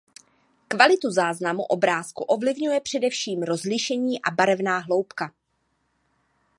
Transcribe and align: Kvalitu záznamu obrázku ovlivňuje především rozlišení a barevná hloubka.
Kvalitu 0.67 1.11
záznamu 1.11 1.63
obrázku 1.63 2.23
ovlivňuje 2.23 2.81
především 2.81 3.43
rozlišení 3.43 4.21
a 4.21 4.31
barevná 4.31 4.77
hloubka. 4.79 5.33